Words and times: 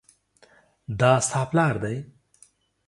دا 0.99 1.11
ستا 1.25 1.41
پلار 1.49 1.75
دی؟ 1.83 1.95